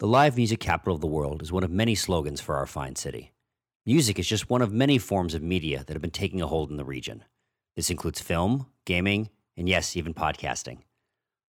[0.00, 2.94] The live music capital of the world is one of many slogans for our fine
[2.94, 3.32] city.
[3.84, 6.70] Music is just one of many forms of media that have been taking a hold
[6.70, 7.24] in the region.
[7.74, 10.82] This includes film, gaming, and yes, even podcasting.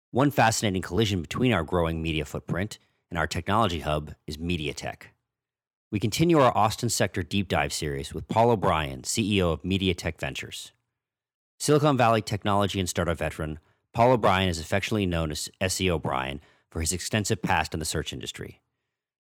[0.09, 2.79] One fascinating collision between our growing media footprint
[3.11, 5.03] and our technology hub is MediaTech.
[5.91, 10.71] We continue our Austin sector deep dive series with Paul O'Brien, CEO of MediaTech Ventures.
[11.59, 13.59] Silicon Valley technology and startup veteran,
[13.93, 18.61] Paul O'Brien is affectionately known as SEO'Brien for his extensive past in the search industry.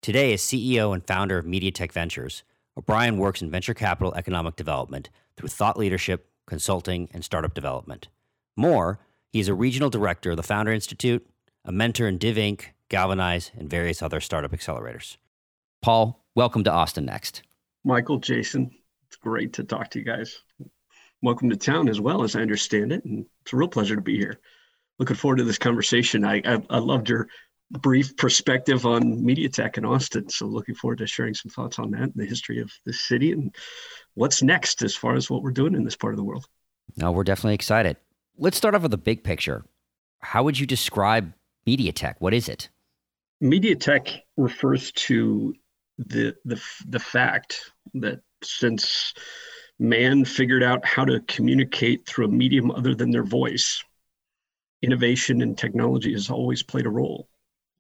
[0.01, 2.43] Today, as CEO and founder of MediaTech Ventures,
[2.77, 8.07] O'Brien works in venture capital economic development through thought leadership, consulting, and startup development.
[8.55, 8.99] More,
[9.31, 11.25] he is a regional director of the Founder Institute,
[11.65, 15.17] a mentor in DivInc, Galvanize, and various other startup accelerators.
[15.81, 17.43] Paul, welcome to Austin Next.
[17.83, 18.71] Michael, Jason,
[19.07, 20.41] it's great to talk to you guys.
[21.21, 23.05] Welcome to town as well, as I understand it.
[23.05, 24.39] And it's a real pleasure to be here
[25.03, 26.23] looking forward to this conversation.
[26.23, 27.27] I, I, I loved your
[27.69, 30.29] brief perspective on MediaTech in Austin.
[30.29, 33.33] So looking forward to sharing some thoughts on that, and the history of the city,
[33.33, 33.53] and
[34.13, 36.45] what's next as far as what we're doing in this part of the world.
[36.95, 37.97] No, we're definitely excited.
[38.37, 39.65] Let's start off with the big picture.
[40.19, 41.33] How would you describe
[41.67, 42.15] MediaTech?
[42.19, 42.69] What is it?
[43.43, 45.53] MediaTech refers to
[45.97, 49.13] the the the fact that since
[49.79, 53.83] man figured out how to communicate through a medium other than their voice,
[54.83, 57.29] innovation and technology has always played a role.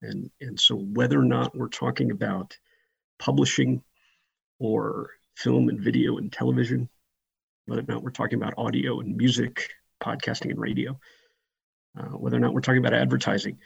[0.01, 2.57] And, and so, whether or not we're talking about
[3.19, 3.83] publishing
[4.59, 6.89] or film and video and television,
[7.65, 9.69] whether or not we're talking about audio and music,
[10.01, 10.99] podcasting and radio,
[11.97, 13.59] uh, whether or not we're talking about advertising,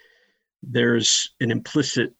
[0.62, 2.14] there's an implicit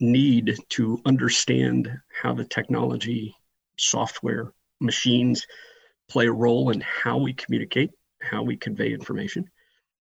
[0.00, 1.90] need to understand
[2.22, 3.34] how the technology,
[3.78, 5.46] software, machines
[6.08, 9.48] play a role in how we communicate, how we convey information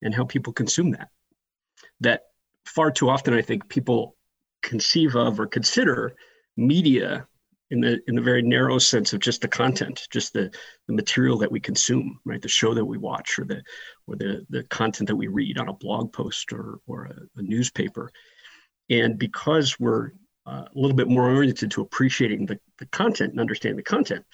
[0.03, 1.09] and how people consume that.
[2.01, 2.21] That
[2.65, 4.15] far too often, I think people
[4.61, 6.15] conceive of or consider
[6.55, 7.27] media
[7.71, 10.51] in the in the very narrow sense of just the content, just the,
[10.87, 12.41] the material that we consume, right?
[12.41, 13.63] The show that we watch or the
[14.05, 17.41] or the the content that we read on a blog post or or a, a
[17.41, 18.11] newspaper.
[18.89, 20.11] And because we're
[20.45, 24.25] uh, a little bit more oriented to appreciating the, the content and understanding the content,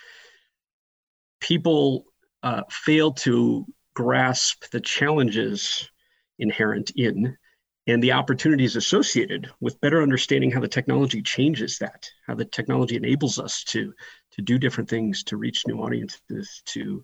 [1.39, 2.05] people
[2.43, 3.65] uh, fail to
[3.99, 5.89] grasp the challenges
[6.37, 7.37] inherent in
[7.85, 12.95] and the opportunities associated with better understanding how the technology changes that how the technology
[12.95, 13.93] enables us to
[14.31, 17.03] to do different things to reach new audiences to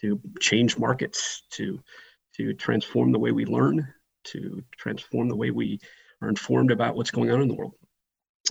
[0.00, 1.80] to change markets to
[2.36, 5.80] to transform the way we learn to transform the way we
[6.22, 7.74] are informed about what's going on in the world.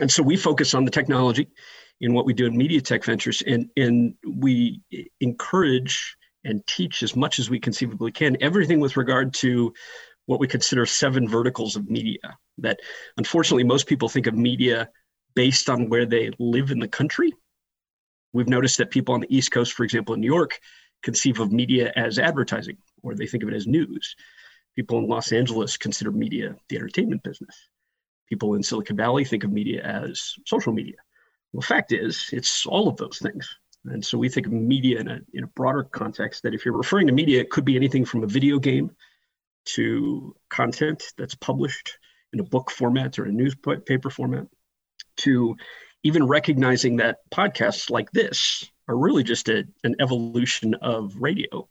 [0.01, 1.47] And so we focus on the technology
[2.01, 4.81] in what we do in media tech Ventures and and we
[5.21, 9.73] encourage and teach as much as we conceivably can everything with regard to
[10.25, 12.37] what we consider seven verticals of media.
[12.59, 12.79] That
[13.17, 14.89] unfortunately most people think of media
[15.35, 17.33] based on where they live in the country.
[18.33, 20.59] We've noticed that people on the east coast for example in new york
[21.03, 24.15] conceive of media as advertising or they think of it as news.
[24.75, 27.55] People in los angeles consider media the entertainment business.
[28.27, 30.97] People in silicon valley think of media as social media.
[31.53, 33.47] Well the fact is it's all of those things
[33.91, 36.77] and so we think of media in a, in a broader context that if you're
[36.77, 38.91] referring to media, it could be anything from a video game
[39.65, 41.97] to content that's published
[42.33, 44.47] in a book format or a newspaper format
[45.17, 45.55] to
[46.03, 51.67] even recognizing that podcasts like this are really just a, an evolution of radio.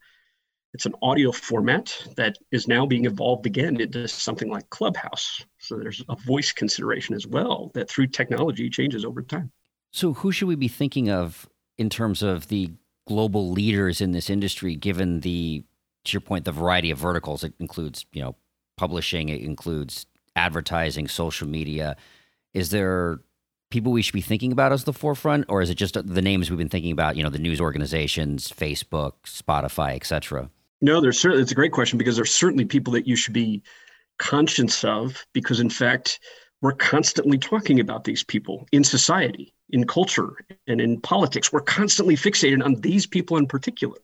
[0.75, 5.42] It's an audio format that is now being evolved again into something like Clubhouse.
[5.59, 9.51] So there's a voice consideration as well that through technology changes over time.
[9.92, 11.48] So, who should we be thinking of
[11.78, 12.71] in terms of the
[13.07, 15.65] global leaders in this industry, given the
[16.07, 17.45] to your point, the variety of verticals.
[17.45, 18.37] It includes, you know,
[18.77, 21.97] publishing, it includes advertising, social media.
[22.55, 23.21] Is there
[23.71, 26.51] people we should be thinking about as the forefront, or is it just the names
[26.51, 27.17] we've been thinking about?
[27.17, 30.51] You know, the news organizations, Facebook, Spotify, etc.
[30.81, 33.63] No, there's certainly it's a great question because there's certainly people that you should be
[34.19, 36.21] conscious of because in fact
[36.63, 40.37] we're constantly talking about these people in society in culture
[40.67, 41.53] and in politics.
[41.53, 43.99] We're constantly fixated on these people in particular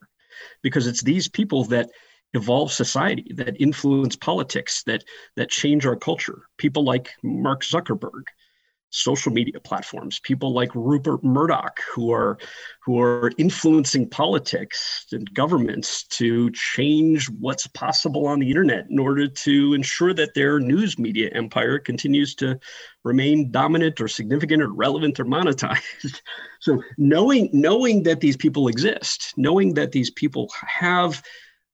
[0.63, 1.91] because it's these people that
[2.35, 5.05] evolve society, that influence politics, that
[5.37, 6.47] that change our culture.
[6.57, 8.25] People like Mark Zuckerberg,
[8.93, 12.39] social media platforms, people like Rupert Murdoch, who are
[12.85, 19.27] who are influencing politics and governments to change what's possible on the internet in order
[19.27, 22.59] to ensure that their news media empire continues to
[23.03, 26.21] remain dominant or significant or relevant or monetized.
[26.61, 31.23] so knowing knowing that these people exist, knowing that these people have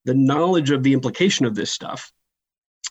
[0.04, 2.12] the knowledge of the implication of this stuff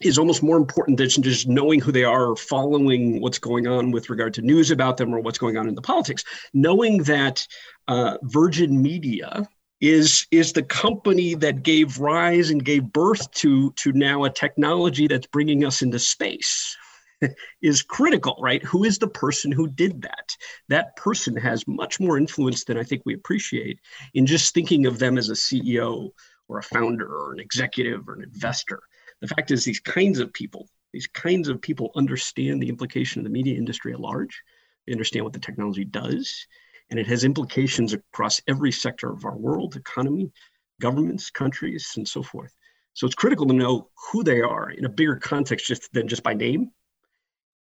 [0.01, 3.91] is almost more important than just knowing who they are or following what's going on
[3.91, 6.23] with regard to news about them or what's going on in the politics.
[6.53, 7.45] Knowing that
[7.87, 9.47] uh, Virgin Media
[9.79, 15.07] is is the company that gave rise and gave birth to to now a technology
[15.07, 16.75] that's bringing us into space
[17.61, 18.63] is critical right?
[18.63, 20.35] Who is the person who did that?
[20.69, 23.79] That person has much more influence than i think we appreciate
[24.15, 26.09] in just thinking of them as a ceo
[26.47, 28.81] or a founder or an executive or an investor
[29.21, 33.23] the fact is, these kinds of people, these kinds of people understand the implication of
[33.23, 34.41] the media industry at large.
[34.85, 36.47] They understand what the technology does,
[36.89, 40.31] and it has implications across every sector of our world, economy,
[40.79, 42.55] governments, countries, and so forth.
[42.93, 46.23] So it's critical to know who they are in a bigger context just than just
[46.23, 46.71] by name.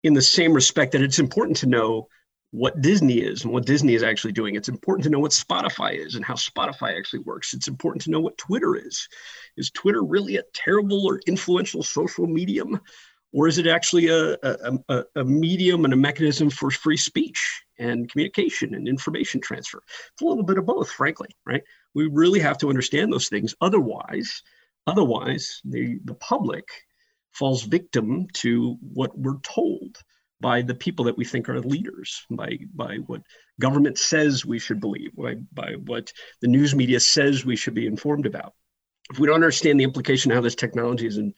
[0.03, 2.07] In the same respect that it's important to know
[2.53, 4.53] what Disney is and what Disney is actually doing.
[4.53, 7.55] It's important to know what Spotify is and how Spotify actually works.
[7.55, 9.09] It's important to know what Twitter is.
[9.57, 12.79] Is Twitter really a terrible or influential social medium?
[13.31, 18.07] Or is it actually a, a, a medium and a mechanism for free speech and
[18.11, 19.81] communication and information transfer?
[20.11, 21.63] It's a little bit of both, frankly, right?
[21.95, 23.55] We really have to understand those things.
[23.61, 24.43] Otherwise,
[24.85, 26.65] otherwise the, the public
[27.31, 29.97] falls victim to what we're told
[30.43, 33.21] by the people that we think are leaders, by, by what
[33.61, 36.11] government says we should believe, by, by what
[36.41, 38.53] the news media says we should be informed about.
[39.09, 41.33] If we don't understand the implication of how this technology is in,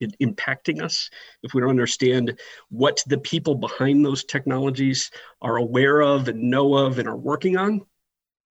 [0.00, 1.08] in impacting us,
[1.42, 2.38] if we don't understand
[2.68, 5.10] what the people behind those technologies
[5.40, 7.80] are aware of and know of and are working on,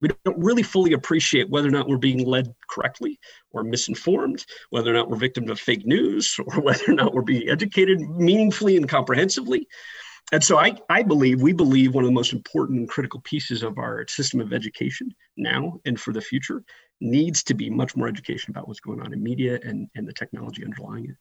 [0.02, 3.20] we don't really fully appreciate whether or not we're being led correctly
[3.52, 7.22] or misinformed, whether or not we're victims of fake news, or whether or not we're
[7.22, 9.68] being educated meaningfully and comprehensively.
[10.32, 13.64] And so I, I believe, we believe one of the most important and critical pieces
[13.64, 16.64] of our system of education now and for the future
[17.02, 20.14] needs to be much more education about what's going on in media and, and the
[20.14, 21.16] technology underlying it.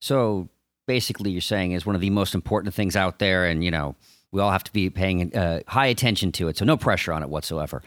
[0.00, 0.48] So
[0.86, 3.96] basically, you're saying is one of the most important things out there, and you know,
[4.30, 6.56] we all have to be paying uh, high attention to it.
[6.56, 7.82] So no pressure on it whatsoever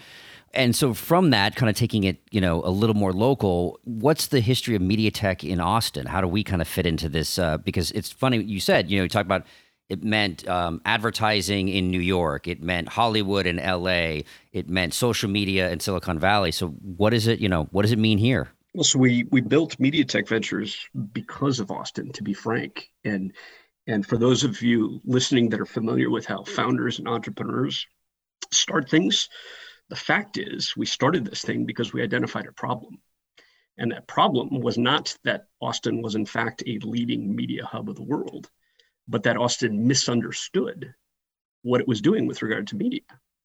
[0.56, 4.28] and so from that kind of taking it you know a little more local what's
[4.28, 6.06] the history of media tech in austin?
[6.06, 8.98] How do we kind of fit into this uh, because it's funny you said you
[8.98, 9.46] know you talk about
[9.90, 14.22] it meant um, advertising in new york it meant hollywood in la
[14.54, 16.52] it meant social media in silicon valley.
[16.52, 18.50] So what is it you know what does it mean here?
[18.74, 20.78] Well so we we built media tech ventures
[21.14, 22.90] because of austin to be frank.
[23.04, 23.34] And
[23.88, 27.86] and for those of you listening that are familiar with how founders and entrepreneurs
[28.52, 29.30] start things
[29.90, 33.00] the fact is, we started this thing because we identified a problem.
[33.78, 37.96] And that problem was not that Austin was, in fact, a leading media hub of
[37.96, 38.50] the world,
[39.08, 40.94] but that Austin misunderstood
[41.62, 43.02] what it was doing with regard to media.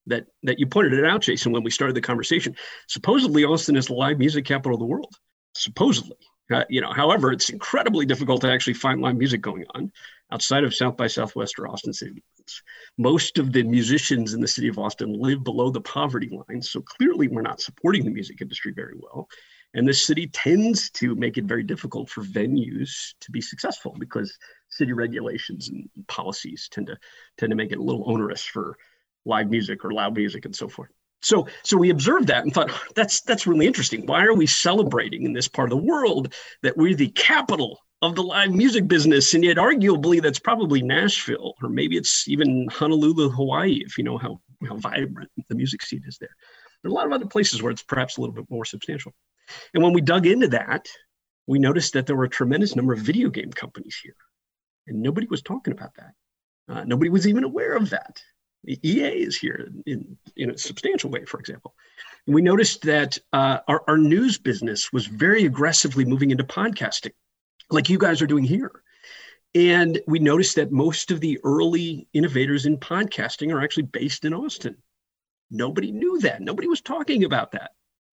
[0.07, 2.57] That, that you pointed it out, Jason, when we started the conversation.
[2.89, 5.15] Supposedly, Austin is the live music capital of the world.
[5.55, 6.17] Supposedly.
[6.51, 9.93] Uh, you know, however, it's incredibly difficult to actually find live music going on
[10.33, 12.63] outside of South by Southwest or Austin City limits.
[12.99, 16.63] most of the musicians in the city of Austin live below the poverty line.
[16.63, 19.29] So clearly, we're not supporting the music industry very well.
[19.75, 24.37] And the city tends to make it very difficult for venues to be successful because
[24.69, 26.97] city regulations and policies tend to
[27.39, 28.77] tend to make it a little onerous for
[29.25, 30.91] live music or loud music and so forth.
[31.23, 34.07] So, so we observed that and thought that's that's really interesting.
[34.07, 38.15] Why are we celebrating in this part of the world that we're the capital of
[38.15, 39.35] the live music business.
[39.35, 44.19] And yet, arguably, that's probably Nashville, or maybe it's even Honolulu, Hawaii, if you know
[44.19, 46.35] how, how vibrant the music scene is there.
[46.83, 49.13] There are a lot of other places where it's perhaps a little bit more substantial.
[49.75, 50.89] And when we dug into that,
[51.47, 54.17] we noticed that there were a tremendous number of video game companies here.
[54.87, 56.13] And nobody was talking about that.
[56.69, 58.23] Uh, nobody was even aware of that.
[58.67, 61.75] EA is here in, in a substantial way, for example.
[62.27, 67.13] And we noticed that uh, our, our news business was very aggressively moving into podcasting
[67.71, 68.83] like you guys are doing here.
[69.55, 74.33] And we noticed that most of the early innovators in podcasting are actually based in
[74.33, 74.77] Austin.
[75.51, 76.41] Nobody knew that.
[76.41, 77.73] Nobody was talking about that.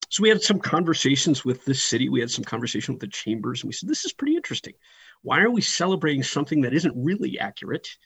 [0.10, 2.10] So we had some conversations with the city.
[2.10, 4.74] We had some conversation with the chambers, and we said, "This is pretty interesting.
[5.22, 7.98] Why are we celebrating something that isn't really accurate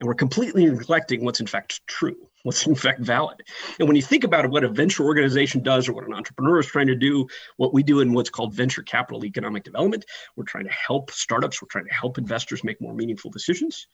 [0.00, 3.42] and we're completely neglecting what's in fact true, what's in fact valid.
[3.78, 6.66] And when you think about what a venture organization does or what an entrepreneur is
[6.66, 7.26] trying to do,
[7.56, 10.04] what we do in what's called venture capital economic development,
[10.36, 13.86] we're trying to help startups, we're trying to help investors make more meaningful decisions.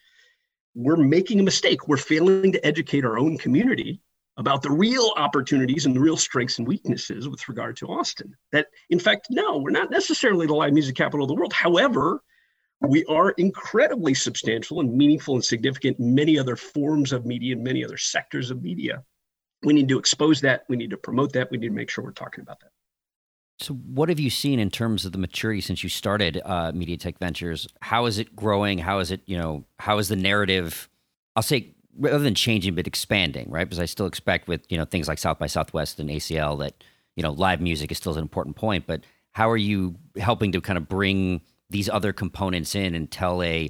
[0.75, 1.87] we're making a mistake.
[1.89, 4.01] We're failing to educate our own community
[4.37, 8.35] about the real opportunities and the real strengths and weaknesses with regard to Austin.
[8.51, 11.53] That, in fact, no, we're not necessarily the live music capital of the world.
[11.53, 12.21] However,
[12.89, 17.65] we are incredibly substantial and meaningful and significant in many other forms of media and
[17.65, 19.03] many other sectors of media.
[19.63, 20.65] We need to expose that.
[20.69, 21.51] We need to promote that.
[21.51, 22.71] We need to make sure we're talking about that.
[23.61, 27.19] So, what have you seen in terms of the maturity since you started uh, MediaTech
[27.19, 27.69] Ventures?
[27.81, 28.79] How is it growing?
[28.79, 30.89] How is it, you know, how is the narrative?
[31.37, 33.65] I'll say rather than changing, but expanding, right?
[33.65, 36.83] Because I still expect with you know things like South by Southwest and ACL that
[37.17, 38.87] you know live music is still an important point.
[38.87, 41.41] But how are you helping to kind of bring
[41.75, 43.69] these other components in and tell a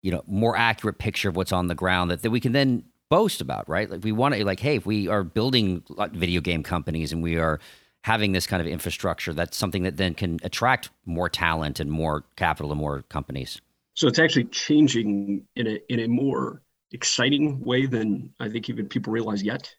[0.00, 2.82] you know more accurate picture of what's on the ground that, that we can then
[3.10, 3.90] boast about, right?
[3.90, 5.82] Like we want to like, hey, if we are building
[6.12, 7.60] video game companies and we are
[8.02, 12.24] having this kind of infrastructure, that's something that then can attract more talent and more
[12.36, 13.60] capital and more companies.
[13.94, 18.88] So it's actually changing in a in a more exciting way than I think even
[18.88, 19.74] people realize yet.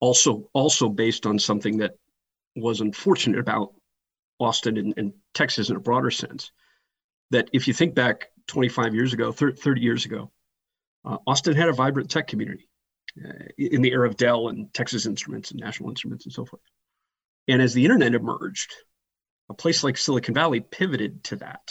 [0.00, 1.98] Also, also based on something that
[2.54, 3.74] was unfortunate about
[4.38, 6.52] Austin and, and Texas in a broader sense.
[7.30, 10.30] That if you think back 25 years ago, 30 years ago,
[11.04, 12.68] uh, Austin had a vibrant tech community
[13.22, 16.62] uh, in the era of Dell and Texas Instruments and National Instruments and so forth.
[17.46, 18.74] And as the internet emerged,
[19.48, 21.70] a place like Silicon Valley pivoted to that,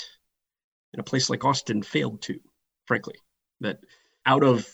[0.93, 2.39] and a place like Austin failed to,
[2.85, 3.15] frankly.
[3.61, 3.79] That
[4.25, 4.67] out of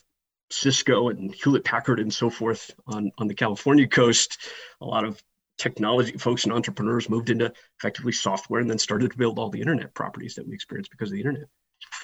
[0.50, 4.38] Cisco and Hewlett Packard and so forth on, on the California coast,
[4.82, 5.22] a lot of
[5.58, 9.60] technology folks and entrepreneurs moved into effectively software and then started to build all the
[9.60, 11.48] internet properties that we experience because of the internet.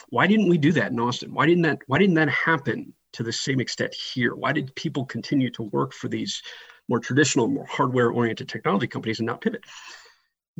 [0.09, 1.33] Why didn't we do that in Austin?
[1.33, 4.35] Why didn't that why didn't that happen to the same extent here?
[4.35, 6.41] Why did people continue to work for these
[6.87, 9.63] more traditional, more hardware oriented technology companies and not pivot?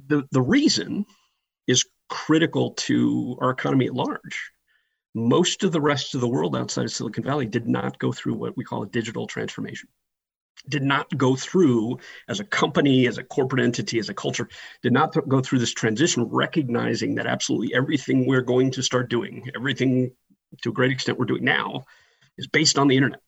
[0.08, 1.06] The the reason
[1.68, 4.52] is critical to our economy at large
[5.16, 8.36] most of the rest of the world outside of Silicon Valley did not go through
[8.36, 9.90] what we call a digital transformation.
[10.68, 14.48] Did not go through as a company, as a corporate entity, as a culture,
[14.84, 19.50] did not go through this transition, recognizing that absolutely everything we're going to start doing,
[19.56, 20.12] everything
[20.62, 21.86] to a great extent we're doing now,
[22.38, 23.22] is based on the internet.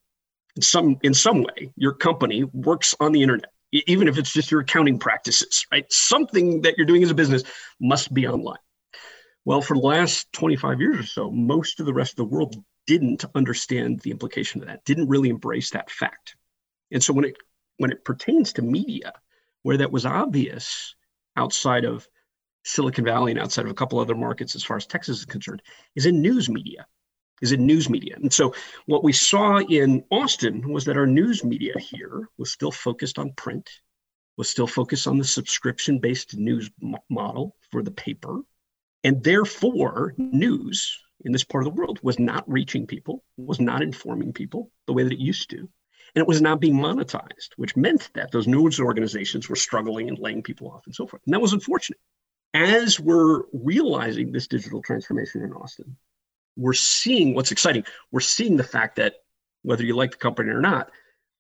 [0.55, 4.51] In some in some way, your company works on the internet, even if it's just
[4.51, 5.85] your accounting practices, right?
[5.91, 7.43] Something that you're doing as a business
[7.79, 8.59] must be online.
[9.45, 12.55] Well, for the last 25 years or so, most of the rest of the world
[12.85, 16.35] didn't understand the implication of that, didn't really embrace that fact.
[16.91, 17.35] And so when it
[17.77, 19.13] when it pertains to media,
[19.63, 20.95] where that was obvious
[21.35, 22.07] outside of
[22.63, 25.61] Silicon Valley and outside of a couple other markets as far as Texas is concerned,
[25.95, 26.85] is in news media.
[27.41, 28.17] Is in news media.
[28.17, 28.53] And so
[28.85, 33.33] what we saw in Austin was that our news media here was still focused on
[33.33, 33.67] print,
[34.37, 36.69] was still focused on the subscription-based news
[37.09, 38.41] model for the paper
[39.03, 43.81] and therefore, news in this part of the world was not reaching people, was not
[43.81, 45.69] informing people the way that it used to.
[46.15, 50.19] And it was not being monetized, which meant that those news organizations were struggling and
[50.19, 51.21] laying people off and so forth.
[51.25, 51.99] And that was unfortunate.
[52.53, 55.95] As we're realizing this digital transformation in Austin,
[56.57, 57.85] we're seeing what's exciting.
[58.11, 59.15] We're seeing the fact that
[59.63, 60.91] whether you like the company or not,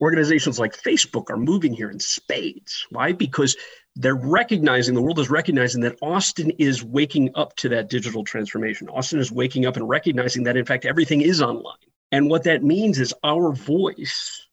[0.01, 2.87] organizations like Facebook are moving here in spades.
[2.89, 3.11] Why?
[3.11, 3.57] Because
[3.95, 8.87] they're recognizing, the world is recognizing that Austin is waking up to that digital transformation.
[8.89, 11.75] Austin is waking up and recognizing that, in fact, everything is online.
[12.11, 14.47] And what that means is our voice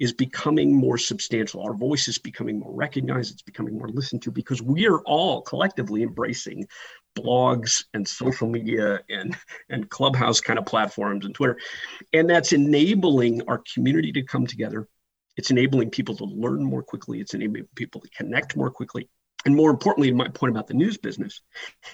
[0.00, 1.62] is becoming more substantial.
[1.62, 3.32] Our voice is becoming more recognized.
[3.32, 6.66] It's becoming more listened to because we are all collectively embracing
[7.16, 9.36] blogs and social media and,
[9.68, 11.58] and clubhouse kind of platforms and Twitter.
[12.12, 14.88] And that's enabling our community to come together
[15.40, 17.18] it's enabling people to learn more quickly.
[17.18, 19.08] It's enabling people to connect more quickly.
[19.46, 21.40] And more importantly, my point about the news business,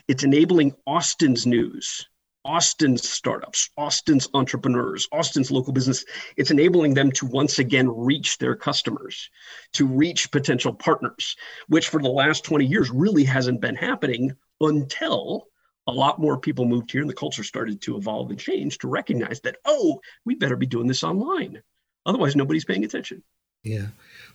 [0.08, 2.08] it's enabling Austin's news,
[2.46, 6.04] Austin's startups, Austin's entrepreneurs, Austin's local business.
[6.36, 9.28] It's enabling them to once again reach their customers,
[9.72, 11.36] to reach potential partners,
[11.66, 15.48] which for the last 20 years really hasn't been happening until
[15.88, 18.88] a lot more people moved here and the culture started to evolve and change to
[18.88, 21.60] recognize that, oh, we better be doing this online.
[22.06, 23.22] Otherwise, nobody's paying attention.
[23.64, 23.86] Yeah.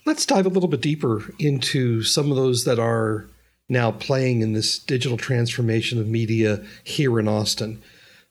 [0.06, 3.28] Let's dive a little bit deeper into some of those that are
[3.70, 7.82] now playing in this digital transformation of media here in Austin.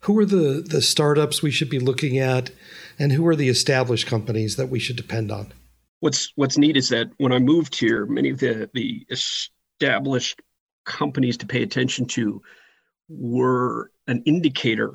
[0.04, 2.50] Who are the, the startups we should be looking at,
[2.98, 5.52] and who are the established companies that we should depend on?
[6.00, 10.40] What's what's neat is that when I moved here, many of the the established
[10.86, 12.42] companies to pay attention to
[13.08, 14.94] were an indicator,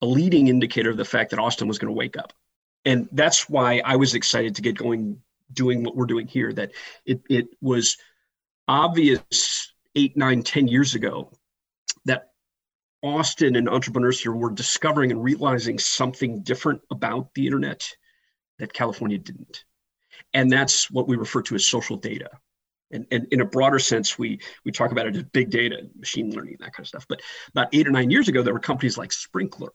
[0.00, 2.32] a leading indicator of the fact that Austin was going to wake up
[2.84, 5.20] and that's why I was excited to get going
[5.52, 6.52] doing what we're doing here.
[6.52, 6.72] That
[7.04, 7.96] it it was
[8.68, 11.30] obvious eight, nine, ten years ago
[13.02, 17.88] Austin and entrepreneurs here were discovering and realizing something different about the internet
[18.58, 19.64] that California didn't.
[20.32, 22.30] And that's what we refer to as social data.
[22.92, 26.30] And, and in a broader sense, we we talk about it as big data, machine
[26.30, 27.06] learning, that kind of stuff.
[27.08, 29.70] But about eight or nine years ago, there were companies like Sprinklr,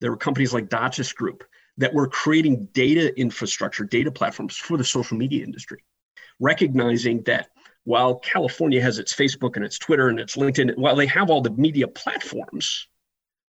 [0.00, 1.44] there were companies like Dachis Group
[1.78, 5.82] that were creating data infrastructure, data platforms for the social media industry,
[6.38, 7.48] recognizing that
[7.88, 11.40] while California has its Facebook and its Twitter and its LinkedIn, while they have all
[11.40, 12.86] the media platforms,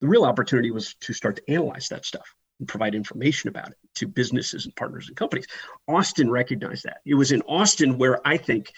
[0.02, 3.78] the real opportunity was to start to analyze that stuff and provide information about it
[3.96, 5.48] to businesses and partners and companies.
[5.88, 6.98] Austin recognized that.
[7.06, 8.74] It was in Austin where I think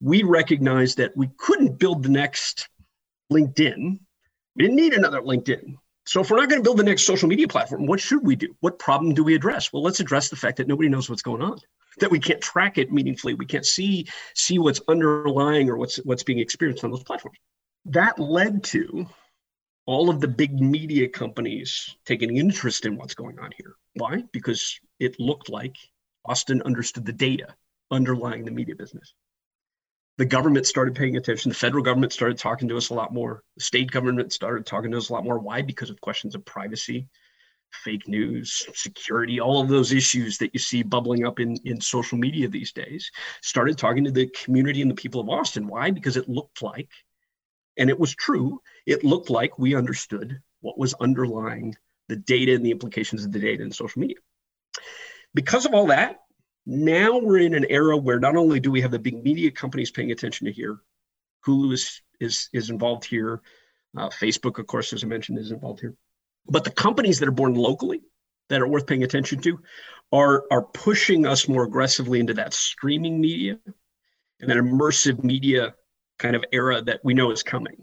[0.00, 2.70] we recognized that we couldn't build the next
[3.30, 3.98] LinkedIn.
[4.56, 5.74] We didn't need another LinkedIn.
[6.06, 8.36] So if we're not going to build the next social media platform, what should we
[8.36, 8.56] do?
[8.60, 9.70] What problem do we address?
[9.70, 11.58] Well, let's address the fact that nobody knows what's going on
[12.00, 13.34] that we can't track it meaningfully.
[13.34, 17.38] We can't see see what's underlying or what's what's being experienced on those platforms.
[17.86, 19.06] That led to
[19.86, 23.74] all of the big media companies taking interest in what's going on here.
[23.94, 24.24] Why?
[24.32, 25.76] Because it looked like
[26.26, 27.54] Austin understood the data
[27.90, 29.14] underlying the media business.
[30.18, 31.48] The government started paying attention.
[31.48, 33.42] The federal government started talking to us a lot more.
[33.56, 35.38] The state government started talking to us a lot more.
[35.38, 35.62] Why?
[35.62, 37.08] Because of questions of privacy,
[37.72, 42.18] fake news, security, all of those issues that you see bubbling up in, in social
[42.18, 43.10] media these days,
[43.42, 45.66] started talking to the community and the people of Austin.
[45.66, 45.90] Why?
[45.90, 46.88] Because it looked like,
[47.76, 51.74] and it was true, it looked like we understood what was underlying
[52.08, 54.16] the data and the implications of the data in social media.
[55.34, 56.20] Because of all that,
[56.66, 59.90] now we're in an era where not only do we have the big media companies
[59.90, 60.78] paying attention to here,
[61.46, 63.40] Hulu is, is, is involved here,
[63.96, 65.94] uh, Facebook, of course, as I mentioned, is involved here
[66.48, 68.02] but the companies that are born locally
[68.48, 69.60] that are worth paying attention to
[70.12, 73.58] are, are pushing us more aggressively into that streaming media
[74.40, 75.74] and that immersive media
[76.18, 77.76] kind of era that we know is coming.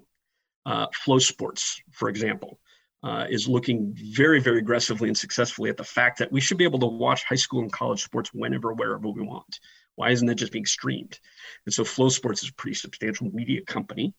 [0.65, 2.60] Uh, FloSports, for example,
[3.03, 6.63] uh, is looking very, very aggressively and successfully at the fact that we should be
[6.63, 9.59] able to watch high school and college sports whenever, wherever we want.
[9.94, 11.20] Why isn't that just being streamed?
[11.66, 14.16] And so FloSports is a pretty substantial media company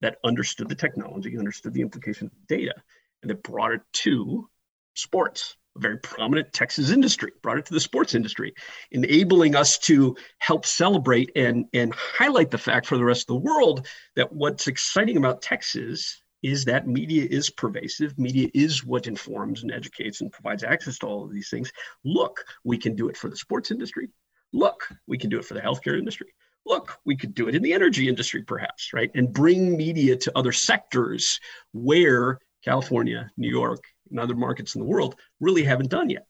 [0.00, 2.74] that understood the technology, understood the implications of data,
[3.22, 4.48] and they brought it to
[4.94, 8.54] sports a very prominent Texas industry, brought it to the sports industry,
[8.90, 13.36] enabling us to help celebrate and, and highlight the fact for the rest of the
[13.36, 18.18] world that what's exciting about Texas is that media is pervasive.
[18.18, 21.72] Media is what informs and educates and provides access to all of these things.
[22.04, 24.08] Look, we can do it for the sports industry.
[24.52, 26.34] Look, we can do it for the healthcare industry.
[26.66, 29.10] Look, we could do it in the energy industry, perhaps, right?
[29.14, 31.40] And bring media to other sectors
[31.72, 36.26] where California, New York, and other markets in the world really haven't done yet.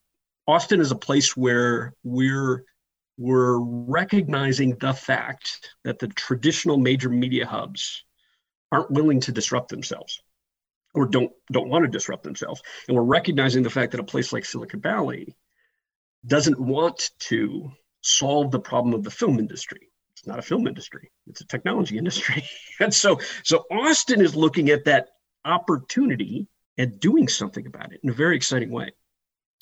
[0.47, 2.65] Austin is a place where we're
[3.19, 8.05] we're recognizing the fact that the traditional major media hubs
[8.73, 10.23] aren't willing to disrupt themselves
[10.95, 12.63] or don't don't want to disrupt themselves.
[12.89, 15.37] And we're recognizing the fact that a place like silicon valley
[16.27, 19.91] doesn't want to solve the problem of the film industry.
[20.17, 21.11] It's not a film industry.
[21.27, 22.45] It's a technology industry.
[22.81, 25.09] And so so austin is looking at that
[25.45, 26.47] opportunity
[26.79, 28.91] and doing something about it in a very exciting way.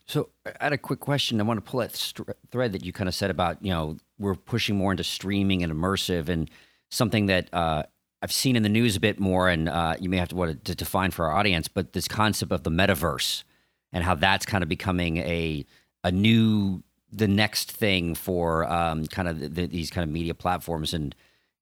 [0.06, 1.40] So, I had a quick question.
[1.40, 3.96] I want to pull that st- thread that you kind of said about, you know,
[4.18, 6.50] we're pushing more into streaming and immersive and
[6.90, 7.84] something that uh,
[8.22, 10.74] I've seen in the news a bit more, and uh, you may have to, to
[10.74, 13.44] define for our audience, but this concept of the metaverse
[13.92, 15.64] and how that's kind of becoming a
[16.02, 20.94] a new, the next thing for um, kind of the, these kind of media platforms.
[20.94, 21.14] And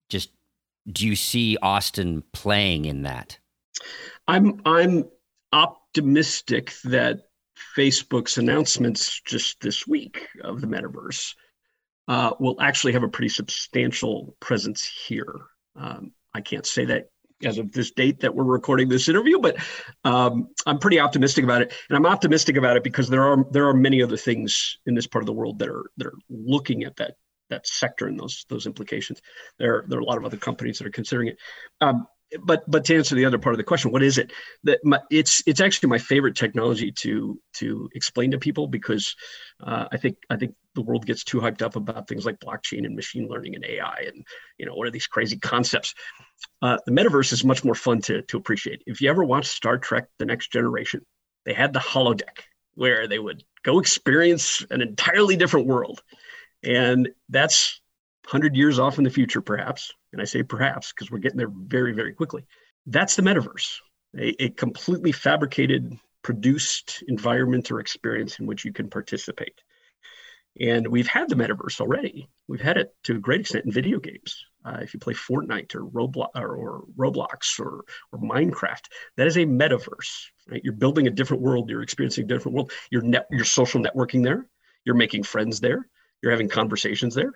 [0.09, 0.31] just,
[0.91, 3.39] do you see Austin playing in that?
[4.27, 5.05] I'm I'm
[5.53, 7.21] optimistic that
[7.77, 11.35] Facebook's announcements just this week of the metaverse
[12.07, 15.35] uh, will actually have a pretty substantial presence here.
[15.77, 17.11] Um, I can't say that
[17.45, 19.57] as of this date that we're recording this interview, but
[20.05, 23.69] um, I'm pretty optimistic about it, and I'm optimistic about it because there are there
[23.69, 26.85] are many other things in this part of the world that are that are looking
[26.85, 27.14] at that
[27.51, 29.21] that sector and those those implications.
[29.59, 31.38] There there are a lot of other companies that are considering it.
[31.81, 32.07] Um,
[32.43, 34.33] but but to answer the other part of the question, what is it?
[34.64, 39.14] That my, it's it's actually my favorite technology to to explain to people because
[39.62, 42.85] uh, I think I think the world gets too hyped up about things like blockchain
[42.85, 44.27] and machine learning and AI and
[44.59, 45.95] you know what are these crazy concepts.
[46.61, 48.83] Uh, the metaverse is much more fun to to appreciate.
[48.87, 51.05] If you ever watch Star Trek: The Next Generation,
[51.45, 52.43] they had the holodeck
[52.75, 56.03] where they would go experience an entirely different world,
[56.62, 57.81] and that's
[58.27, 59.93] 100 years off in the future, perhaps.
[60.12, 62.47] And I say perhaps because we're getting there very, very quickly.
[62.87, 63.77] That's the metaverse,
[64.16, 69.61] a, a completely fabricated, produced environment or experience in which you can participate.
[70.61, 72.29] And we've had the metaverse already.
[72.49, 74.44] We've had it to a great extent in video games.
[74.64, 78.85] Uh, if you play Fortnite or Roblox or, or Roblox or, or Minecraft,
[79.16, 80.25] that is a metaverse.
[80.49, 80.61] Right?
[80.64, 81.71] You're building a different world.
[81.71, 82.73] You're experiencing a different world.
[82.90, 84.49] You're net, you're social networking there.
[84.85, 85.87] You're making friends there.
[86.23, 87.33] You're having conversations there.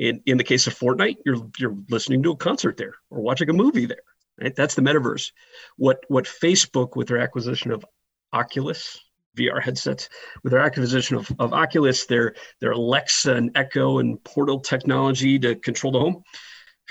[0.00, 3.50] In in the case of Fortnite, you're you're listening to a concert there or watching
[3.50, 4.02] a movie there.
[4.40, 4.56] Right?
[4.56, 5.30] That's the metaverse.
[5.76, 7.84] What what Facebook with their acquisition of
[8.32, 8.98] Oculus
[9.36, 10.08] VR headsets.
[10.42, 15.54] With their acquisition of, of Oculus, their, their Alexa and Echo and Portal technology to
[15.54, 16.22] control the home,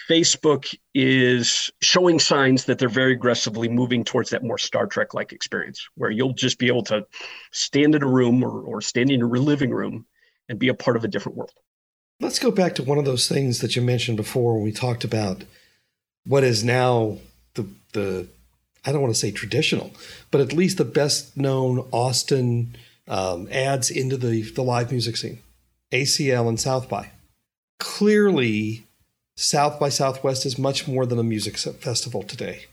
[0.10, 5.34] Facebook is showing signs that they're very aggressively moving towards that more Star Trek like
[5.34, 7.06] experience where you'll just be able to
[7.52, 10.06] stand in a room or, or stand in your living room
[10.48, 11.52] and be a part of a different world.
[12.22, 15.06] Let's go back to one of those things that you mentioned before when we talked
[15.06, 15.44] about
[16.26, 17.18] what is now
[17.54, 18.28] the, the
[18.86, 19.92] I don't want to say traditional,
[20.30, 22.76] but at least the best known Austin
[23.08, 25.40] um, ads into the, the live music scene,
[25.92, 27.12] ACL and South by.
[27.80, 28.84] Clearly,
[29.36, 32.66] South by Southwest is much more than a music festival today.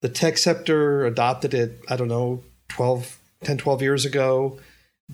[0.00, 4.58] The tech sector adopted it, I don't know, 12, 10, 12 years ago.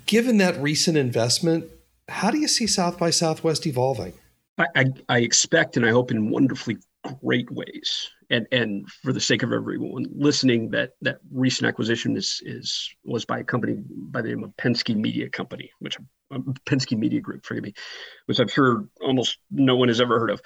[0.07, 1.67] Given that recent investment,
[2.09, 4.15] how do you see South by Southwest evolving?
[4.59, 6.79] I, I, I expect and I hope in wonderfully
[7.21, 12.43] great ways and and for the sake of everyone listening, that that recent acquisition is
[12.45, 15.97] is was by a company by the name of Penske Media Company, which
[16.31, 17.75] um, Penske Media Group, forgive me,
[18.27, 20.41] which I'm sure almost no one has ever heard of.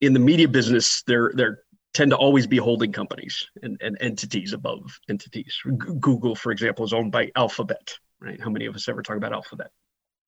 [0.00, 1.60] In the media business, there there
[1.92, 5.56] tend to always be holding companies and, and entities above entities.
[5.64, 7.96] G- Google, for example, is owned by Alphabet.
[8.20, 8.40] Right?
[8.40, 9.70] How many of us ever talk about Alphabet?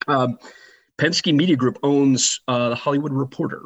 [0.06, 0.38] Um,
[0.98, 3.62] Penske Media Group owns uh, the Hollywood Reporter,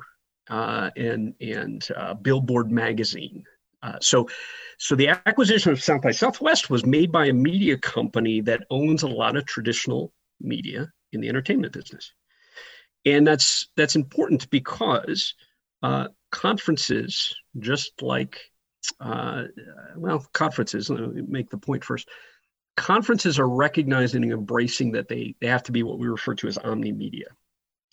[0.49, 3.45] uh, and and uh, Billboard magazine.
[3.83, 4.29] Uh, so,
[4.79, 9.03] so the acquisition of South by Southwest was made by a media company that owns
[9.03, 12.13] a lot of traditional media in the entertainment business,
[13.07, 15.35] and that's that's important because
[15.83, 18.41] uh, conferences, just like
[19.97, 20.91] well, conferences.
[20.91, 22.09] Let me make the point first.
[22.77, 26.49] Conferences are recognizing and embracing that they they have to be what we refer to
[26.49, 27.27] as omni media.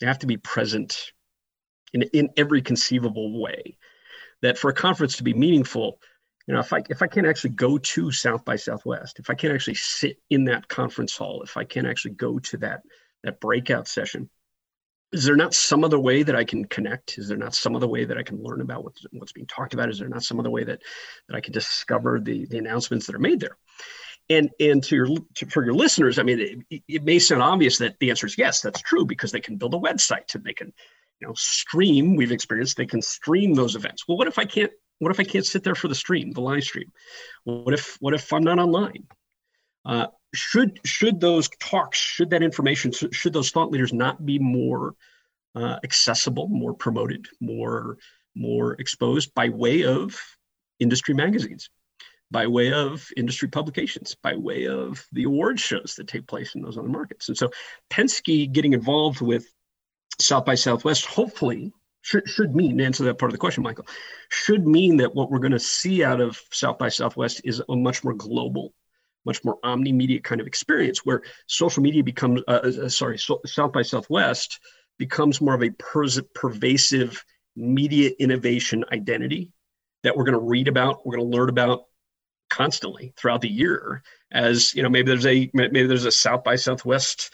[0.00, 1.12] They have to be present
[1.92, 3.76] in, in every conceivable way.
[4.40, 5.98] That for a conference to be meaningful,
[6.46, 9.34] you know, if I if I can't actually go to South by Southwest, if I
[9.34, 12.82] can't actually sit in that conference hall, if I can't actually go to that
[13.24, 14.30] that breakout session,
[15.12, 17.18] is there not some other way that I can connect?
[17.18, 19.74] Is there not some other way that I can learn about what's, what's being talked
[19.74, 19.88] about?
[19.88, 20.82] Is there not some other way that
[21.28, 23.56] that I can discover the the announcements that are made there?
[24.30, 27.78] And and to your to, for your listeners, I mean, it, it may sound obvious
[27.78, 30.52] that the answer is yes, that's true because they can build a website and they
[30.52, 30.72] can
[31.20, 34.06] you know stream we've experienced they can stream those events.
[34.06, 36.40] Well what if i can't what if i can't sit there for the stream the
[36.40, 36.92] live stream?
[37.44, 39.06] What if what if i'm not online?
[39.84, 44.94] Uh, should should those talks should that information should those thought leaders not be more
[45.54, 47.96] uh, accessible more promoted more
[48.34, 50.20] more exposed by way of
[50.78, 51.70] industry magazines
[52.30, 56.62] by way of industry publications, by way of the award shows that take place in
[56.62, 57.28] those other markets.
[57.28, 57.50] And so
[57.90, 59.46] Penske getting involved with
[60.20, 63.86] South by Southwest, hopefully, should, should mean, answer that part of the question, Michael,
[64.28, 67.76] should mean that what we're going to see out of South by Southwest is a
[67.76, 68.74] much more global,
[69.24, 73.18] much more omni media kind of experience where social media becomes, uh, uh, uh sorry,
[73.18, 74.60] so South by Southwest
[74.98, 77.24] becomes more of a per- pervasive
[77.56, 79.50] media innovation identity
[80.04, 81.82] that we're going to read about, we're going to learn about
[82.58, 86.56] constantly throughout the year as you know maybe there's a maybe there's a south by
[86.56, 87.30] southwest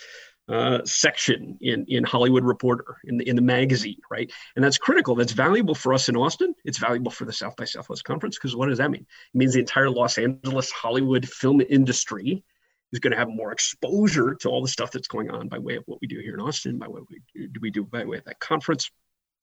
[0.46, 4.30] uh, section in in Hollywood Reporter in the in the magazine, right?
[4.54, 5.14] And that's critical.
[5.14, 6.54] That's valuable for us in Austin.
[6.66, 9.06] It's valuable for the South by Southwest Conference because what does that mean?
[9.34, 12.44] It means the entire Los Angeles Hollywood film industry
[12.92, 15.76] is going to have more exposure to all the stuff that's going on by way
[15.76, 18.18] of what we do here in Austin, by what we do we do by way
[18.18, 18.90] of that conference,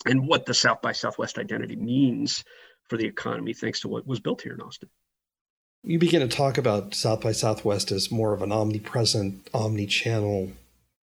[0.06, 2.44] and what the South by Southwest identity means
[2.89, 4.89] for the economy, thanks to what was built here in Austin.
[5.84, 10.52] You begin to talk about South by Southwest as more of an omnipresent, omni-channel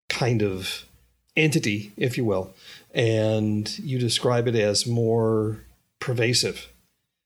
[0.08, 0.84] kind of
[1.36, 2.54] entity, if you will,
[2.94, 5.64] and you describe it as more
[6.00, 6.68] pervasive.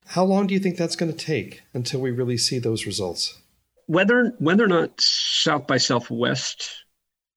[0.07, 3.39] How long do you think that's going to take until we really see those results?
[3.87, 6.71] Whether whether or not South by Southwest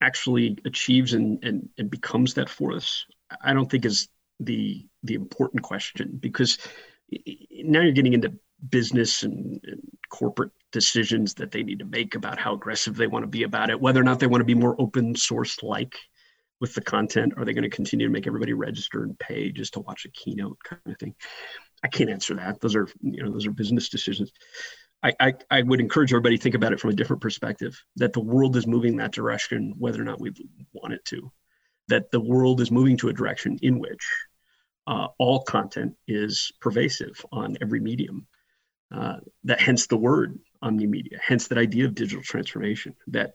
[0.01, 3.05] actually achieves and, and, and becomes that for us,
[3.41, 4.07] I don't think is
[4.39, 6.57] the the important question because
[7.51, 8.33] now you're getting into
[8.69, 13.23] business and, and, corporate decisions that they need to make about how aggressive they want
[13.23, 15.95] to be about it, whether or not they want to be more open source like
[16.61, 17.33] with the content.
[17.37, 20.11] Are they going to continue to make everybody register and pay just to watch a
[20.11, 21.15] keynote kind of thing?
[21.83, 22.61] I can't answer that.
[22.61, 24.31] Those are you know those are business decisions.
[25.03, 27.79] I, I, I would encourage everybody to think about it from a different perspective.
[27.97, 30.31] That the world is moving that direction, whether or not we
[30.73, 31.31] want it to.
[31.87, 34.07] that the world is moving to a direction in which
[34.87, 38.27] uh, all content is pervasive on every medium.
[38.95, 42.95] Uh, that hence the word omnimedia, hence that idea of digital transformation.
[43.07, 43.33] That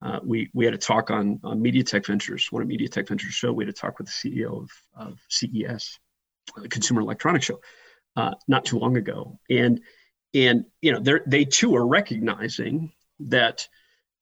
[0.00, 3.08] uh, we we had a talk on on Media Tech Ventures, one of Media Tech
[3.08, 3.52] Ventures show.
[3.52, 5.98] We had a talk with the CEO of, of CES,
[6.56, 7.60] the Consumer Electronics Show,
[8.16, 9.80] uh, not too long ago, and
[10.32, 13.68] and you know they they too are recognizing that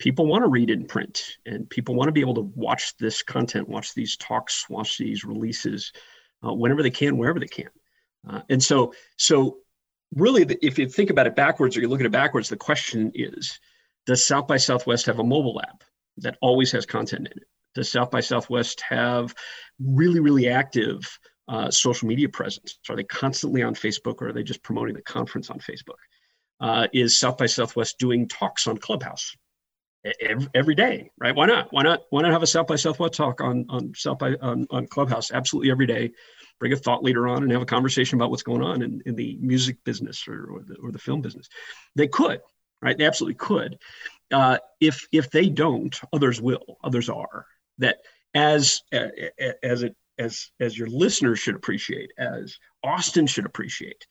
[0.01, 3.23] people want to read in print and people want to be able to watch this
[3.23, 5.93] content, watch these talks, watch these releases
[6.45, 7.71] uh, whenever they can, wherever they can.
[8.29, 9.59] Uh, and so, so
[10.15, 13.13] really, if you think about it backwards or you look at it backwards, the question
[13.15, 13.59] is,
[14.07, 15.85] does South by Southwest have a mobile app
[16.19, 17.49] that always has content in it?
[17.75, 19.35] Does South by Southwest have
[19.81, 22.79] really, really active uh, social media presence?
[22.89, 25.99] Are they constantly on Facebook or are they just promoting the conference on Facebook?
[26.61, 29.35] Uh, is South by Southwest doing talks on Clubhouse?
[30.21, 31.35] every, every day, right?
[31.35, 31.69] Why not?
[31.73, 32.03] Why not?
[32.11, 35.31] Why not have a South by Southwest talk on on South by on, on Clubhouse?
[35.31, 36.13] Absolutely every day.
[36.63, 39.17] Bring a thought leader on and have a conversation about what's going on in, in
[39.17, 41.49] the music business or, or, the, or the film business.
[41.97, 42.41] They could,
[42.81, 42.97] right?
[42.97, 43.81] They absolutely could.
[44.33, 46.79] Uh, if if they don't, others will.
[46.85, 47.47] Others are.
[47.79, 47.97] That
[48.33, 54.07] as as it as as your listeners should appreciate, as Austin should appreciate.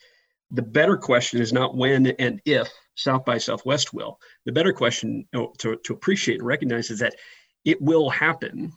[0.52, 4.20] The better question is not when and if South by Southwest will.
[4.44, 7.16] The better question to, to appreciate and recognize is that
[7.64, 8.74] it will happen.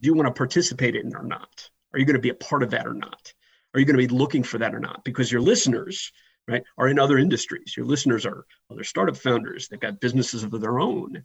[0.00, 1.70] Do you want to participate in it or not?
[1.96, 3.32] Are you going to be a part of that or not?
[3.72, 5.02] Are you going to be looking for that or not?
[5.02, 6.12] Because your listeners,
[6.46, 7.74] right, are in other industries.
[7.74, 9.68] Your listeners are other startup founders.
[9.68, 11.24] They've got businesses of their own.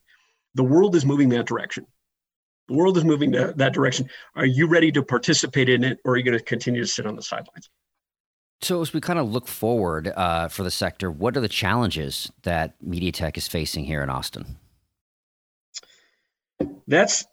[0.55, 1.85] The world is moving that direction.
[2.69, 4.09] The world is moving that, that direction.
[4.37, 7.05] Are you ready to participate in it, or are you going to continue to sit
[7.05, 7.69] on the sidelines?
[8.61, 12.31] So, as we kind of look forward uh, for the sector, what are the challenges
[12.43, 14.57] that MediaTech is facing here in Austin?
[16.87, 17.25] That's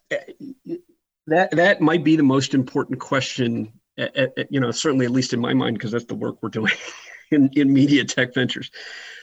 [1.28, 3.72] that that might be the most important question.
[3.96, 6.50] At, at, you know, certainly at least in my mind, because that's the work we're
[6.50, 6.72] doing
[7.30, 8.70] in in media tech Ventures.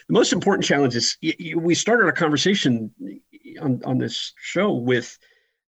[0.08, 1.16] The most important challenge is
[1.56, 2.90] we started our conversation
[3.60, 5.18] on on this show with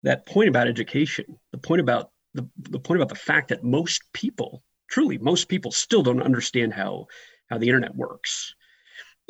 [0.04, 4.02] that point about education, the point about the, the point about the fact that most
[4.14, 7.08] people truly most people still don't understand how
[7.50, 8.56] how the internet works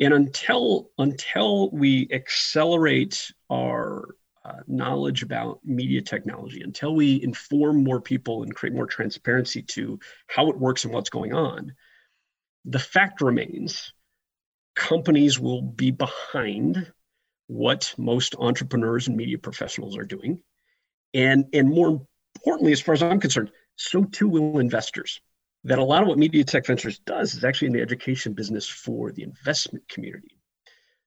[0.00, 4.14] and until until we accelerate our
[4.48, 9.98] uh, knowledge about media technology until we inform more people and create more transparency to
[10.28, 11.74] how it works and what's going on
[12.64, 13.92] the fact remains
[14.74, 16.92] companies will be behind
[17.48, 20.40] what most entrepreneurs and media professionals are doing.
[21.14, 22.06] And and more
[22.36, 25.20] importantly as far as i'm concerned so too will investors
[25.64, 28.68] that a lot of what Media Tech Ventures does is actually in the education business
[28.68, 30.38] for the investment community,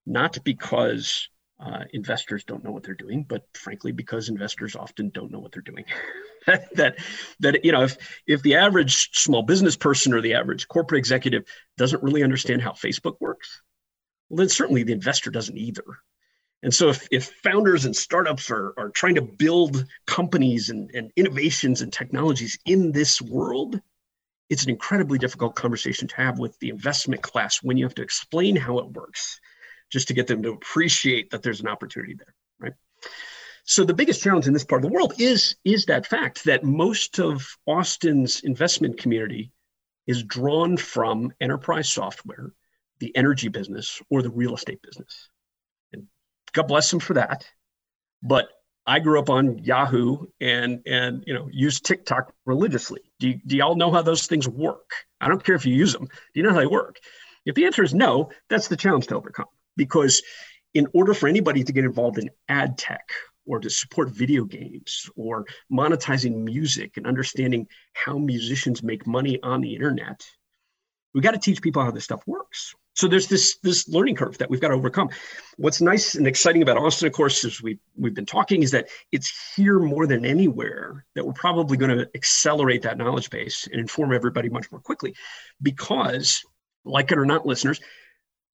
[0.06, 1.30] not because
[1.62, 5.52] uh, investors don't know what they're doing, but frankly, because investors often don't know what
[5.52, 5.86] they're doing.
[6.47, 6.97] that
[7.39, 11.43] that you know, if if the average small business person or the average corporate executive
[11.78, 13.62] doesn't really understand how Facebook works,
[14.30, 15.84] well, then certainly the investor doesn't either.
[16.63, 21.12] And so if, if founders and startups are, are trying to build companies and, and
[21.15, 23.80] innovations and technologies in this world,
[24.50, 28.04] it's an incredibly difficult conversation to have with the investment class when you have to
[28.04, 29.39] explain how it works
[29.91, 32.73] just to get them to appreciate that there's an opportunity there right
[33.63, 36.63] so the biggest challenge in this part of the world is is that fact that
[36.63, 39.51] most of austin's investment community
[40.08, 42.54] is drawn from enterprise software
[42.99, 45.30] the energy business or the real estate business
[45.93, 46.08] and
[46.54, 47.45] god bless them for that
[48.23, 48.49] but
[48.86, 53.01] I grew up on Yahoo and and you know use TikTok religiously.
[53.19, 54.89] Do, do y'all know how those things work?
[55.19, 56.06] I don't care if you use them.
[56.06, 56.97] Do you know how they work?
[57.45, 59.47] If the answer is no, that's the challenge to overcome.
[59.77, 60.21] Because
[60.73, 63.10] in order for anybody to get involved in ad tech
[63.45, 69.62] or to support video games or monetizing music and understanding how musicians make money on
[69.62, 70.25] the internet,
[71.13, 72.73] we got to teach people how this stuff works.
[72.93, 75.10] So there's this this learning curve that we've got to overcome.
[75.57, 78.89] What's nice and exciting about Austin, of course, as we we've been talking, is that
[79.13, 83.79] it's here more than anywhere that we're probably going to accelerate that knowledge base and
[83.79, 85.15] inform everybody much more quickly,
[85.62, 86.43] because,
[86.84, 87.79] like it or not, listeners,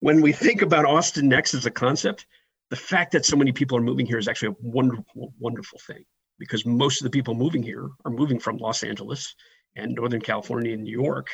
[0.03, 2.25] when we think about Austin Next as a concept,
[2.69, 6.03] the fact that so many people are moving here is actually a wonderful, wonderful thing.
[6.37, 9.33] Because most of the people moving here are moving from Los Angeles
[9.77, 11.29] and Northern California and New York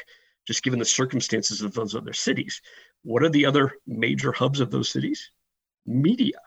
[0.46, 2.62] just given the circumstances of those other cities.
[3.02, 5.32] What are the other major hubs of those cities?
[5.88, 6.40] Media.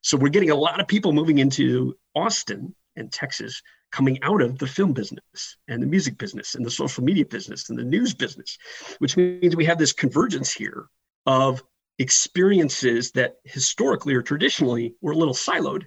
[0.00, 3.60] So we're getting a lot of people moving into Austin and Texas
[3.92, 7.68] coming out of the film business and the music business and the social media business
[7.68, 8.56] and the news business,
[9.00, 10.88] which means we have this convergence here
[11.28, 11.62] of
[11.98, 15.84] experiences that historically or traditionally were a little siloed,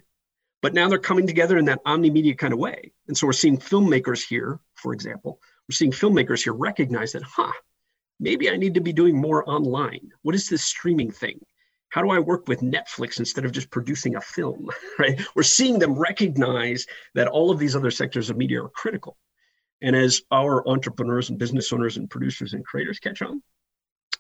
[0.62, 2.94] But now they're coming together in that omni-media kind of way.
[3.08, 7.52] And so we're seeing filmmakers here, for example, we're seeing filmmakers here recognize that, huh,
[8.20, 10.12] maybe I need to be doing more online.
[10.22, 11.40] What is this streaming thing?
[11.90, 14.70] How do I work with Netflix instead of just producing a film?
[15.00, 15.20] Right?
[15.36, 19.18] We're seeing them recognize that all of these other sectors of media are critical.
[19.82, 23.42] And as our entrepreneurs and business owners and producers and creators catch on,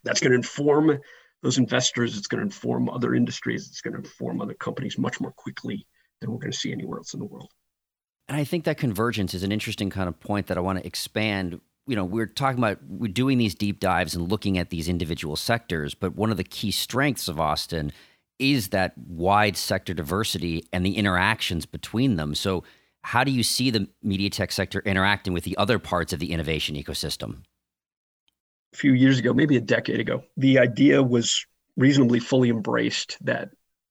[0.03, 0.99] that's going to inform
[1.43, 2.17] those investors.
[2.17, 3.67] It's going to inform other industries.
[3.67, 5.85] It's going to inform other companies much more quickly
[6.19, 7.51] than we're going to see anywhere else in the world.
[8.27, 10.87] And I think that convergence is an interesting kind of point that I want to
[10.87, 11.59] expand.
[11.87, 15.35] You know, we're talking about we're doing these deep dives and looking at these individual
[15.35, 17.91] sectors, but one of the key strengths of Austin
[18.39, 22.33] is that wide sector diversity and the interactions between them.
[22.35, 22.63] So,
[23.03, 26.31] how do you see the media tech sector interacting with the other parts of the
[26.31, 27.43] innovation ecosystem?
[28.73, 31.45] A few years ago, maybe a decade ago, the idea was
[31.77, 33.49] reasonably fully embraced that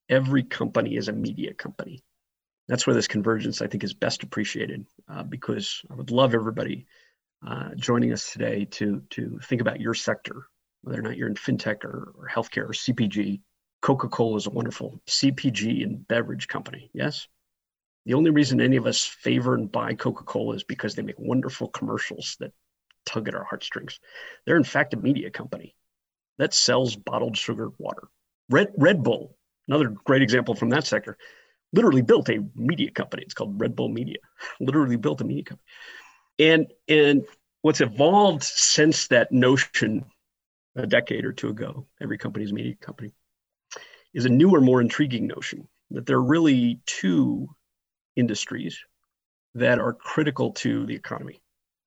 [0.08, 2.02] every company is a media company
[2.70, 6.86] that's where this convergence I think is best appreciated uh, because I would love everybody
[7.44, 10.46] uh, joining us today to to think about your sector,
[10.82, 13.40] whether or not you're in fintech or, or healthcare or CPG.
[13.82, 16.90] Coca-Cola is a wonderful CPG and beverage company.
[16.94, 17.26] Yes.
[18.06, 21.68] The only reason any of us favor and buy Coca-Cola is because they make wonderful
[21.68, 22.52] commercials that
[23.06, 24.00] tug at our heartstrings.
[24.44, 25.74] They're in fact a media company
[26.38, 28.08] that sells bottled sugar water.
[28.48, 29.36] Red Red Bull,
[29.68, 31.16] another great example from that sector
[31.72, 33.22] literally built a media company.
[33.22, 34.18] It's called Red Bull Media.
[34.60, 35.66] literally built a media company.
[36.38, 37.22] And and
[37.62, 40.04] what's evolved since that notion
[40.76, 43.12] a decade or two ago, every company's media company,
[44.14, 47.48] is a newer, more intriguing notion that there are really two
[48.16, 48.78] industries
[49.54, 51.40] that are critical to the economy.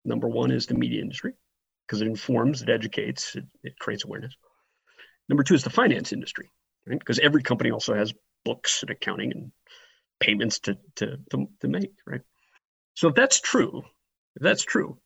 [0.06, 1.34] Number one is the media industry,
[1.88, 4.36] because it informs, it educates, it, it creates awareness.
[5.30, 6.50] Number two is the finance industry,
[6.86, 7.00] right?
[7.00, 8.14] Because every company also has
[8.44, 9.52] books and accounting and
[10.20, 12.22] payments to, to, to, to make, right?
[12.96, 13.84] So if that's true,
[14.36, 14.98] if that's true,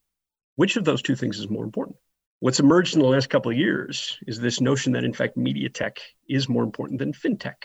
[0.55, 1.97] which of those two things is more important?
[2.39, 5.69] What's emerged in the last couple of years is this notion that in fact media
[5.69, 7.55] tech is more important than fintech.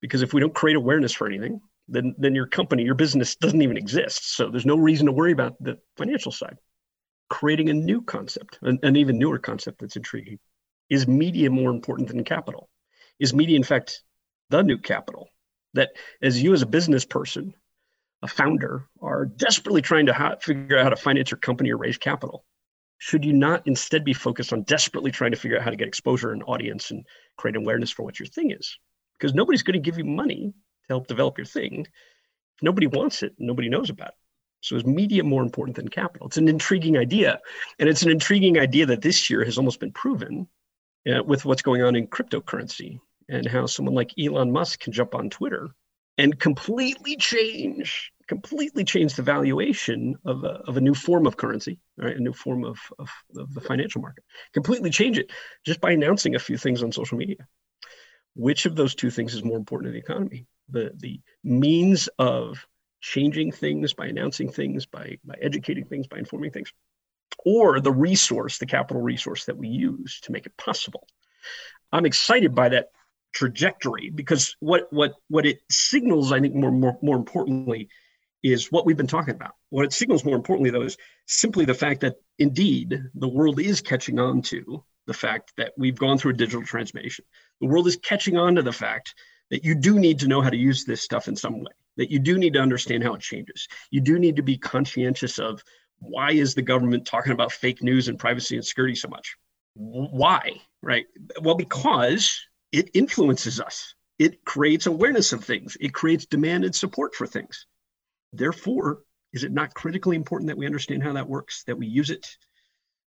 [0.00, 3.62] Because if we don't create awareness for anything, then then your company, your business doesn't
[3.62, 4.34] even exist.
[4.36, 6.58] So there's no reason to worry about the financial side.
[7.28, 10.38] Creating a new concept, an, an even newer concept that's intriguing.
[10.88, 12.68] Is media more important than capital?
[13.18, 14.02] Is media in fact
[14.50, 15.28] the new capital?
[15.76, 17.54] that as you as a business person,
[18.22, 21.76] a founder, are desperately trying to ha- figure out how to finance your company or
[21.76, 22.44] raise capital,
[22.98, 25.86] should you not instead be focused on desperately trying to figure out how to get
[25.86, 27.04] exposure and audience and
[27.36, 28.78] create awareness for what your thing is?
[29.18, 30.54] Because nobody's going to give you money
[30.88, 31.86] to help develop your thing.
[32.56, 34.14] If nobody wants it, nobody knows about it.
[34.60, 36.26] So is media more important than capital?
[36.26, 37.40] It's an intriguing idea.
[37.78, 40.48] And it's an intriguing idea that this year has almost been proven
[41.08, 45.14] uh, with what's going on in cryptocurrency and how someone like Elon Musk can jump
[45.14, 45.68] on Twitter
[46.18, 51.78] and completely change completely change the valuation of a, of a new form of currency,
[51.96, 52.16] right?
[52.16, 54.24] A new form of, of, of the financial market.
[54.52, 55.30] Completely change it
[55.64, 57.46] just by announcing a few things on social media.
[58.34, 60.46] Which of those two things is more important to the economy?
[60.68, 62.66] The the means of
[63.00, 66.72] changing things by announcing things, by by educating things, by informing things,
[67.44, 71.06] or the resource, the capital resource that we use to make it possible.
[71.92, 72.88] I'm excited by that
[73.36, 77.86] trajectory because what what what it signals i think more more, more importantly
[78.42, 81.74] is what we've been talking about what it signals more importantly though is simply the
[81.74, 86.30] fact that indeed the world is catching on to the fact that we've gone through
[86.30, 87.26] a digital transformation
[87.60, 89.14] the world is catching on to the fact
[89.50, 92.10] that you do need to know how to use this stuff in some way that
[92.10, 95.62] you do need to understand how it changes you do need to be conscientious of
[95.98, 99.36] why is the government talking about fake news and privacy and security so much
[99.74, 100.50] why
[100.82, 101.06] right
[101.42, 103.94] well because it influences us.
[104.18, 105.76] It creates awareness of things.
[105.80, 107.66] It creates demand and support for things.
[108.32, 109.00] Therefore,
[109.32, 112.36] is it not critically important that we understand how that works, that we use it,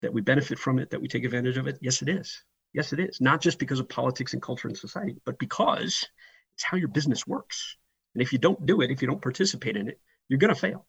[0.03, 1.79] that we benefit from it, that we take advantage of it?
[1.81, 2.43] Yes, it is.
[2.73, 3.21] Yes, it is.
[3.21, 6.07] Not just because of politics and culture and society, but because
[6.55, 7.77] it's how your business works.
[8.15, 10.61] And if you don't do it, if you don't participate in it, you're going to
[10.61, 10.87] fail.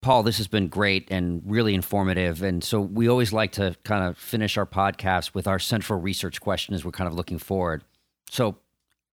[0.00, 2.42] Paul, this has been great and really informative.
[2.42, 6.40] And so we always like to kind of finish our podcast with our central research
[6.40, 7.82] question as we're kind of looking forward.
[8.30, 8.56] So,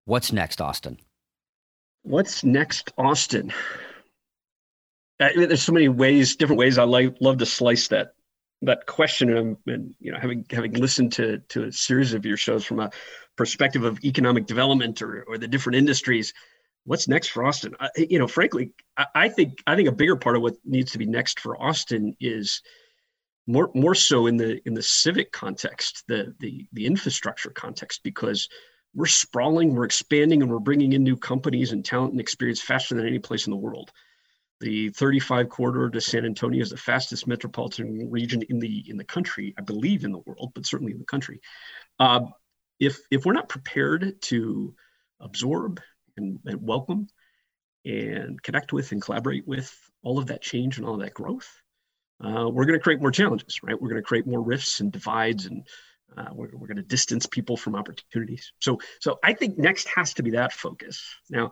[0.06, 1.00] what's next, Austin?
[2.04, 3.52] What's next, Austin?
[5.20, 8.15] I mean, there's so many ways, different ways I like love to slice that
[8.66, 9.36] that question.
[9.36, 12.80] And, and you know, having having listened to to a series of your shows from
[12.80, 12.92] a
[13.36, 16.34] perspective of economic development or or the different industries,
[16.86, 17.76] what's next for Austin?
[17.80, 20.92] I, you know, frankly, I, I, think I think a bigger part of what needs
[20.94, 22.62] to be next for Austin is
[23.48, 28.50] more more so in the in the civic context, the the the infrastructure context, because
[28.94, 32.96] we're sprawling, we're expanding, and we're bringing in new companies and talent and experience faster
[32.96, 33.92] than any place in the world.
[34.62, 39.04] The 35 corridor to San Antonio is the fastest metropolitan region in the in the
[39.04, 41.42] country, I believe in the world, but certainly in the country.
[42.00, 42.22] Uh,
[42.80, 44.74] if if we're not prepared to
[45.20, 45.82] absorb
[46.18, 47.08] and, and welcome
[47.84, 51.50] and connect with and collaborate with all of that change and all of that growth,
[52.24, 53.80] uh, we're going to create more challenges, right?
[53.80, 55.68] We're going to create more rifts and divides, and
[56.18, 58.54] uh, we're, we're going to distance people from opportunities.
[58.60, 61.04] So, so I think next has to be that focus.
[61.30, 61.52] Now,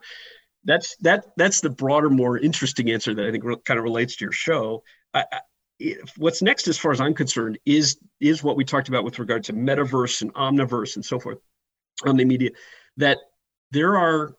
[0.65, 4.15] that's that that's the broader, more interesting answer that I think re- kind of relates
[4.17, 4.83] to your show.
[5.13, 9.03] I, I, what's next, as far as I'm concerned, is is what we talked about
[9.03, 11.39] with regard to metaverse and omniverse and so forth
[12.05, 12.51] on the media.
[12.97, 13.19] That
[13.71, 14.35] there are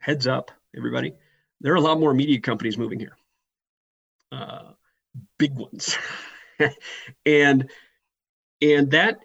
[0.00, 1.14] heads up, everybody.
[1.60, 3.16] There are a lot more media companies moving here.
[4.30, 4.72] Uh,
[5.38, 5.96] big ones
[7.26, 7.70] and
[8.60, 9.20] and that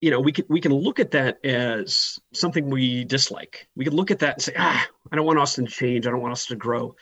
[0.00, 3.94] you know we can we can look at that as something we dislike we can
[3.94, 6.32] look at that and say ah i don't want austin to change i don't want
[6.32, 6.94] us to grow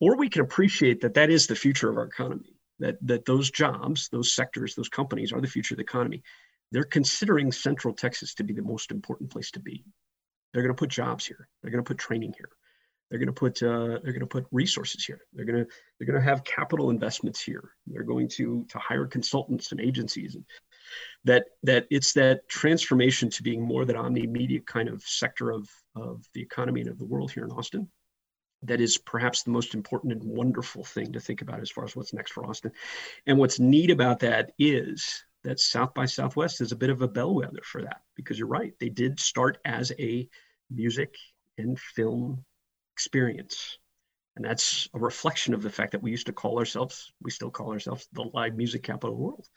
[0.00, 3.50] or we can appreciate that that is the future of our economy that that those
[3.50, 6.22] jobs those sectors those companies are the future of the economy
[6.70, 9.84] they're considering central texas to be the most important place to be
[10.52, 12.50] they're going to put jobs here they're going to put training here
[13.12, 15.20] they're going to put uh, they're going to put resources here.
[15.34, 17.72] They're going to they're going to have capital investments here.
[17.86, 20.34] They're going to to hire consultants and agencies.
[20.34, 20.46] And
[21.24, 25.68] that that it's that transformation to being more that omni media kind of sector of
[25.94, 27.88] of the economy and of the world here in Austin.
[28.64, 31.96] That is perhaps the most important and wonderful thing to think about as far as
[31.96, 32.70] what's next for Austin.
[33.26, 37.08] And what's neat about that is that South by Southwest is a bit of a
[37.08, 38.72] bellwether for that because you're right.
[38.78, 40.28] They did start as a
[40.70, 41.16] music
[41.58, 42.44] and film
[42.94, 43.78] experience.
[44.36, 47.50] And that's a reflection of the fact that we used to call ourselves, we still
[47.50, 49.48] call ourselves the live music capital of the world.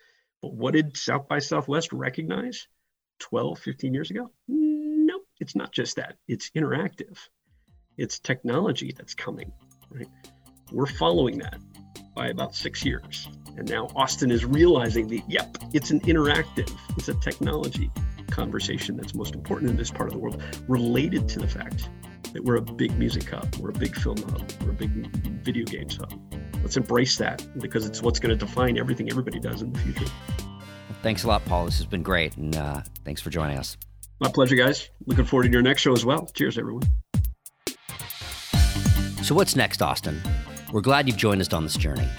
[0.52, 2.68] What did South by Southwest recognize
[3.20, 4.32] 12, 15 years ago?
[4.48, 6.18] Nope, it's not just that.
[6.28, 7.18] It's interactive.
[7.98, 9.52] It's technology that's coming,
[9.90, 10.08] right?
[10.72, 11.60] We're following that
[12.16, 13.28] by about six years.
[13.58, 17.90] And now Austin is realizing that, yep, it's an interactive, it's a technology
[18.30, 21.90] conversation that's most important in this part of the world, related to the fact
[22.34, 24.92] that we're a big music hub, we're a big film hub, we're a big
[25.44, 26.14] video games hub.
[26.66, 30.12] Let's embrace that because it's what's going to define everything everybody does in the future.
[31.04, 31.66] Thanks a lot, Paul.
[31.66, 33.78] This has been great, and uh, thanks for joining us.
[34.20, 34.90] My pleasure, guys.
[35.06, 36.26] Looking forward to your next show as well.
[36.34, 36.82] Cheers, everyone.
[39.22, 40.20] So, what's next, Austin?
[40.74, 42.10] We're glad you've joined us on this journey.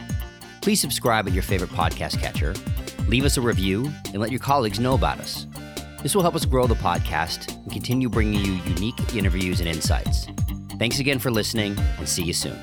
[0.61, 2.55] Please subscribe at your favorite podcast catcher,
[3.09, 5.49] leave us a review, and let your colleagues know about us.
[6.05, 10.29] This will help us grow the podcast and continue bringing you unique interviews and insights.
[10.79, 12.57] Thanks again for listening, and see you soon.